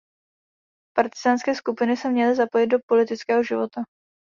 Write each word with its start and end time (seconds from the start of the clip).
Partyzánské 0.95 1.55
skupiny 1.55 1.97
se 1.97 2.09
měly 2.09 2.35
zapojit 2.35 2.67
do 2.67 2.77
politického 2.87 3.43
života. 3.43 3.81